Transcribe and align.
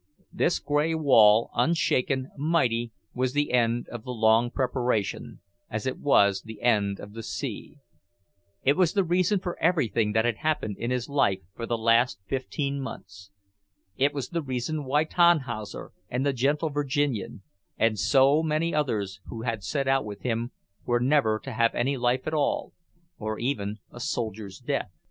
This 0.33 0.57
grey 0.57 0.95
wall, 0.95 1.51
unshaken, 1.53 2.31
mighty, 2.35 2.91
was 3.13 3.33
the 3.33 3.51
end 3.53 3.87
of 3.89 4.03
the 4.03 4.09
long 4.09 4.49
preparation, 4.49 5.41
as 5.69 5.85
it 5.85 5.99
was 5.99 6.41
the 6.41 6.63
end 6.63 6.99
of 6.99 7.13
the 7.13 7.21
sea. 7.21 7.75
It 8.63 8.75
was 8.75 8.93
the 8.93 9.03
reason 9.03 9.39
for 9.39 9.59
everything 9.61 10.13
that 10.13 10.25
had 10.25 10.37
happened 10.37 10.77
in 10.79 10.89
his 10.89 11.07
life 11.07 11.41
for 11.55 11.67
the 11.67 11.77
last 11.77 12.19
fifteen 12.25 12.81
months. 12.81 13.29
It 13.95 14.11
was 14.11 14.29
the 14.29 14.41
reason 14.41 14.85
why 14.85 15.03
Tannhauser 15.03 15.91
and 16.09 16.25
the 16.25 16.33
gentle 16.33 16.71
Virginian, 16.71 17.43
and 17.77 17.99
so 17.99 18.41
many 18.41 18.73
others 18.73 19.21
who 19.27 19.43
had 19.43 19.63
set 19.63 19.87
out 19.87 20.03
with 20.03 20.21
him, 20.21 20.49
were 20.83 20.99
never 20.99 21.37
to 21.43 21.51
have 21.53 21.75
any 21.75 21.95
life 21.95 22.25
at 22.25 22.33
all, 22.33 22.73
or 23.19 23.37
even 23.37 23.77
a 23.91 23.99
soldier's 23.99 24.57
death. 24.57 24.89